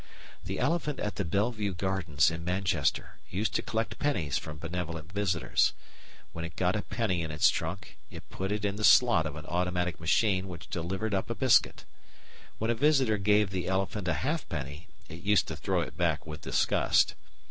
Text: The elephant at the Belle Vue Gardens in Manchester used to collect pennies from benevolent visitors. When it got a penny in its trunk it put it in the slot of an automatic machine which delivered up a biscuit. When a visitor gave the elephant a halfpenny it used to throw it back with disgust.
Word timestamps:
The 0.45 0.57
elephant 0.57 0.99
at 0.99 1.17
the 1.17 1.23
Belle 1.23 1.51
Vue 1.51 1.75
Gardens 1.75 2.31
in 2.31 2.43
Manchester 2.43 3.17
used 3.29 3.53
to 3.53 3.61
collect 3.61 3.99
pennies 3.99 4.35
from 4.35 4.57
benevolent 4.57 5.11
visitors. 5.11 5.73
When 6.33 6.43
it 6.43 6.55
got 6.55 6.75
a 6.75 6.81
penny 6.81 7.21
in 7.21 7.29
its 7.29 7.51
trunk 7.51 7.97
it 8.09 8.27
put 8.31 8.51
it 8.51 8.65
in 8.65 8.77
the 8.77 8.83
slot 8.83 9.27
of 9.27 9.35
an 9.35 9.45
automatic 9.45 9.99
machine 9.99 10.47
which 10.47 10.69
delivered 10.71 11.13
up 11.13 11.29
a 11.29 11.35
biscuit. 11.35 11.85
When 12.57 12.71
a 12.71 12.73
visitor 12.73 13.19
gave 13.19 13.51
the 13.51 13.67
elephant 13.67 14.07
a 14.07 14.13
halfpenny 14.15 14.87
it 15.07 15.21
used 15.21 15.47
to 15.49 15.55
throw 15.55 15.81
it 15.81 15.95
back 15.95 16.25
with 16.25 16.41
disgust. 16.41 17.13